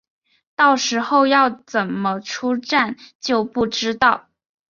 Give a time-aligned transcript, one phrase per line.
[0.55, 4.29] 到时候要怎么出站就不知道